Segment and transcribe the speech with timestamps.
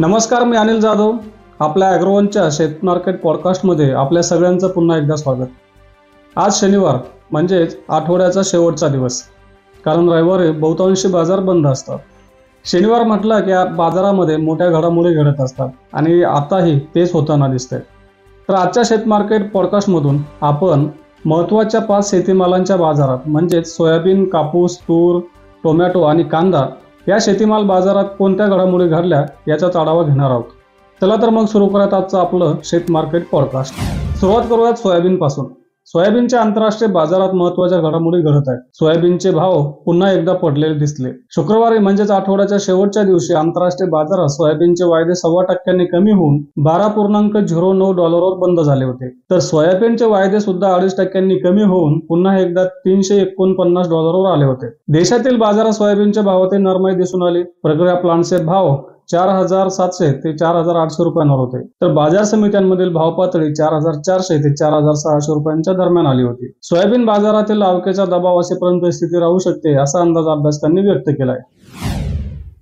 [0.00, 1.10] नमस्कार मी अनिल जाधव.
[1.60, 5.46] आपल्या ॲग्रोवनच्या शेत मार्केट पॉडकास्टमध्ये आपल्या सगळ्यांचं पुन्हा एकदा स्वागत.
[6.36, 6.96] आज शनिवार
[7.32, 9.20] म्हणजेच आठवड्याचा शेवटचा दिवस.
[9.84, 11.98] कारण रविवारी बहुतांशी बाजार बंद असतात.
[12.64, 17.78] शनिवार म्हटलं की बाजारामध्ये मोठ्या घडामोडी घडत असतात आणि आताही तेच होताना दिसते
[18.48, 20.86] तर आजच्या शेत मार्केट पॉडकास्टमधून आपण
[21.24, 25.20] महत्त्वाच्या पाच शेतीमालांच्या बाजारात म्हणजेच सोयाबीन कापूस तूर
[25.64, 26.66] टोमॅटो आणि कांदा
[27.08, 30.44] या शेतीमाल बाजारात कोणत्या घडामोडी घडल्या याचा आढावा घेणार आहोत.
[31.00, 33.74] चला तर मग सुरू करत आजचं आपलं शेत मार्केट पॉडकास्ट
[34.16, 35.46] सुरुवात करूयात सोयाबीन पासून
[35.92, 38.58] सोयाबीनच्या आंतरराष्ट्रीय बाजारात महत्त्वाच्या घडामोडी घडत आहेत.
[38.74, 41.08] सोयाबीनचे भाव पुन्हा एकदा पडलेले दिसले.
[41.34, 47.36] शुक्रवारी म्हणजेच आठवड्याच्या शेवटच्या दिवशी आंतरराष्ट्रीय बाजारात सोयाबीनचे वायदे सव्वा टक्क्यांनी कमी होऊन बारा पूर्णांक
[47.36, 49.08] झिरो नऊ डॉलरवर बंद झाले होते.
[49.30, 54.68] तर सोयाबीनचे वायदे सुद्धा अडीच टक्क्यांनी कमी होऊन पुन्हा एकदा तीनशे एकोणपन्नास डॉलरवर आले होते.
[54.92, 57.42] देशातील बाजारात सोयाबीनच्या भावातील नरमाई दिसून आली.
[57.62, 58.74] प्रक्रिया प्लांटचे भाव
[59.10, 61.60] चार हजार सातशे ते चार हजार आठशे रुपयांवर होते.
[61.82, 66.22] तर बाजार समित्यांमधील भाव पातळी चार हजार चारशे ते चार हजार सहाशे रुपयांच्या दरम्यान आली
[66.22, 66.52] होती.
[66.62, 71.38] सोयाबीन बाजारातील आवकेचा दबाव असेपर्यंत स्थिती राहू शकते असा अंदाज अभ्यासकांनी व्यक्त केलाय.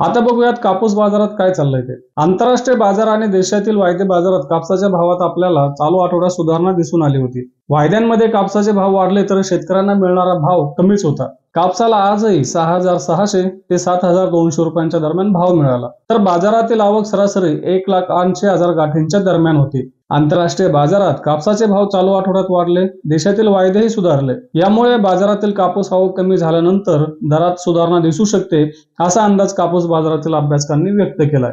[0.00, 1.94] आता बघूयात कापूस बाजारात काय चाललंय ते.
[2.16, 7.48] आंतरराष्ट्रीय बाजार आणि देशातील वायदे बाजारात कापसाच्या भावात आपल्याला चालू आठवड्यात सुधारणा दिसून आली होती.
[7.70, 11.28] वायद्यांमध्ये कापसाचे भाव वाढले तर शेतकऱ्यांना मिळणारा भाव कमीच होता.
[11.56, 15.88] कापसाला आजही सहा हजार सहाशे ते सात हजार दोनशे रुपयांच्या दरम्यान भाव मिळाला.
[16.10, 19.88] तर बाजारातील आवक सरासरी एक लाख ऐंशी हजार गाठींच्या दरम्यान होती.
[20.10, 24.32] आंतरराष्ट्रीय बाजारात कापसाचे भाव चालू आठवड्यात वाढले देशातील वायदेही सुधारले.
[24.54, 28.62] यामुळे बाजारातील कापूस आवक कमी झाल्यानंतर दरात सुधारणा दिसू शकते
[29.00, 31.52] असा अंदाज कापूस बाजारातील अभ्यासकांनी व्यक्त केलाय.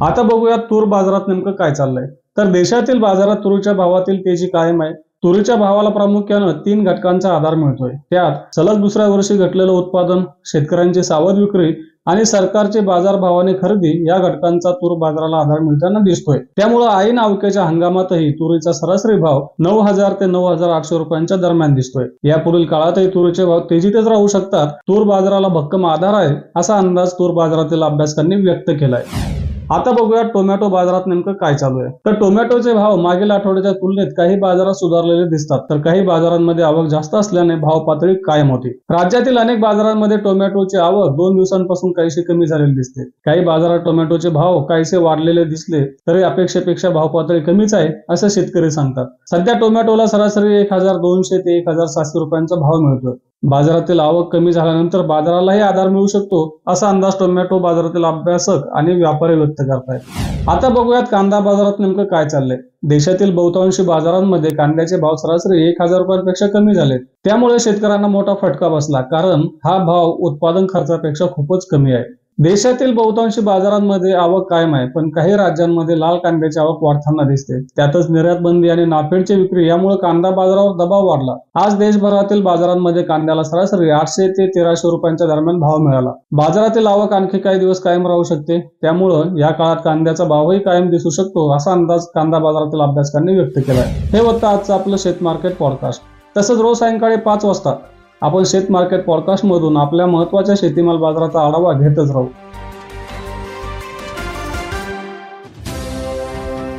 [0.00, 2.06] आता बघूया तूर बाजारात नेमकं काय चाललंय.
[2.36, 4.92] तर देशातील बाजारात तुरीच्या भावातील तेजी कायम आहे.
[5.22, 7.90] तुरीच्या भावाला प्रामुख्यानं तीन घटकांचा आधार मिळतोय.
[8.10, 11.72] त्यात सलग दुसऱ्या वर्षी घटलेलं उत्पादन शेतकऱ्यांची सावध विक्री
[12.06, 16.38] आणि सरकारचे बाजारभावाने खरेदी या घटकांचा तूर बाजाराला आधार मिळताना दिसतोय.
[16.56, 21.74] त्यामुळे ऐन नावक्याच्या हंगामातही तुरीचा सरासरी भाव नऊ हजार ते नऊ हजार आठशे रुपयांच्या दरम्यान
[21.74, 22.06] दिसतोय.
[22.24, 24.72] यापुढील काळातही तुरीचे भाव तेजीतच राहू शकतात.
[24.88, 29.02] तूर बाजाराला भक्कम आधार आहे असा अंदाज तूर बाजारातील अभ्यासकांनी व्यक्त केलाय.
[29.68, 31.90] आता बघूया टोमॅटो बाजारात नेमकं काय चालू आहे.
[32.06, 35.60] तर टोमॅटोचे भाव मागील आठवड्याच्या तुलनेत काही बाजारात सुधारलेले दिसतात.
[35.70, 38.68] तर काही बाजारांमध्ये आवक जास्त असल्याने भाव पातळी कायम होती.
[38.90, 43.04] राज्यातील अनेक बाजारांमध्ये टोमॅटोची आवक दोन दिवसांपासून काहीशी कमी झालेली दिसते.
[43.26, 48.70] काही बाजारात टोमॅटोचे भाव काहीसे वाढलेले दिसले तरी अपेक्षेपेक्षा भाव पातळी कमीच आहे असं शेतकरी
[48.70, 49.06] सांगतात.
[49.30, 54.32] सध्या टोमॅटोला सरासरी एक हजार दोनशे ते एक हजार सातशे रुपयांचा भाव मिळतो बाजारातील आवक
[54.32, 56.38] कमी झाल्यानंतर बाजारालाही आधार मिळू शकतो
[56.68, 60.00] असा अंदाज टोमॅटो बाजारातील अभ्यासक आणि व्यापारी व्यक्त करतायत.
[60.48, 62.56] आता बघूयात कांदा बाजारात नेमकं काय चाललंय.
[62.88, 68.68] देशातील बहुतांशी बाजारांमध्ये कांद्याचे भाव सरासरी एक हजार रुपयांपेक्षा कमी झाले त्यामुळे शेतकऱ्यांना मोठा फटका
[68.68, 72.04] बसला कारण हा भाव उत्पादन खर्चापेक्षा खूपच कमी आहे.
[72.38, 77.60] देशातील बहुतांशी बाजारांमध्ये आवक कायम आहे पण काही राज्यांमध्ये लाल कांद्याची आवक वाढताना दिसते.
[77.76, 81.34] त्यातच निर्यात बंदी आणि नाफेडची विक्री यामुळे कांदा बाजारावर दबाव वाढला.
[81.54, 86.12] आज देशभरातील बाजारांमध्ये कांद्याला सरासरी आठशे ते तेराशे रुपयांच्या दरम्यान भाव मिळाला.
[86.32, 88.60] बाजारातील आवक आणखी काही दिवस कायम राहू शकते.
[88.82, 93.92] त्यामुळं या काळात कांद्याचा भावही कायम दिसू शकतो असा अंदाज कांदा बाजारातील अभ्यासकांनी व्यक्त केलाय.
[94.12, 96.02] हे होतं आजचं आपलं शेत मार्केट पॉडकास्ट
[96.36, 97.74] तसंच रोज सायंकाळी पाच वाजता
[98.20, 102.28] आपण शेत मार्केट पॉडकास्ट मधून आपल्या महत्त्वाच्या शेतीमाल बाजाराचा आढावा घेतच राहू.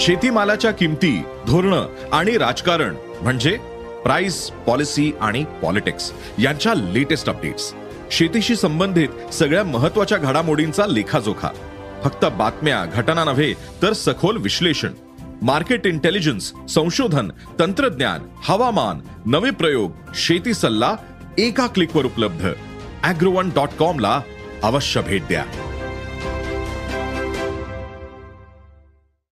[0.00, 1.74] शेतीमालाच्या किमती धोरण
[2.12, 3.58] आणि राजकारण म्हणजे
[4.04, 7.74] प्राइस पॉलिसी आणि पॉलिटिक्स यांच्या लेटेस्ट अपडेट्स
[8.10, 11.48] शेतीशी संबंधित सगळ्या महत्त्वाच्या घडामोडींचा लेखाजोखा.
[12.04, 14.90] फक्त बातम्या घटना नव्हे तर सखोल विश्लेषण.
[15.42, 20.94] मार्केट इंटेलिजन्स संशोधन तंत्रज्ञान हवामान नवे प्रयोग शेती सल्ला
[21.38, 22.48] एका क्लिकवर उपलब्ध.
[23.04, 24.22] अॅग्रोवन डॉट कॉमला
[24.62, 25.44] अवश्य भेट द्या.